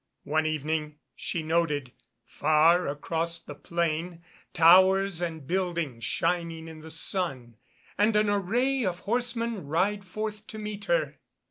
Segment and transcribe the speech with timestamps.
[0.23, 1.91] One evening she noted,
[2.25, 7.57] far across the plain, towers and buildings shining in the sun,
[7.99, 11.19] and an array of horsemen ride forth to meet her.